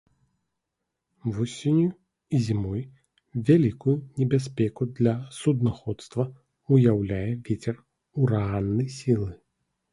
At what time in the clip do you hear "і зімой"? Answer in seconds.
2.37-2.81